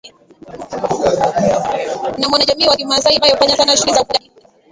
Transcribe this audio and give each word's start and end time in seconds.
na 2.17 2.29
mwanajamii 2.29 2.67
wa 2.67 2.75
kimasai 2.77 3.15
ambae 3.15 3.31
hufanya 3.31 3.57
Sana 3.57 3.77
shughuli 3.77 3.93
za 3.95 4.01
ufugaji 4.01 4.31